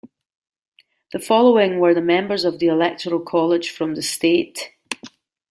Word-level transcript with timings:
The 1.11 1.19
following 1.19 1.77
were 1.79 1.93
the 1.93 2.01
members 2.01 2.43
of 2.43 2.57
the 2.57 2.65
Electoral 2.65 3.19
College 3.19 3.69
from 3.69 3.93
the 3.93 4.01
state. 4.01 4.71